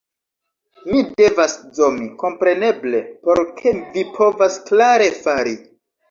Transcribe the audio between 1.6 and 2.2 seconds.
zomi,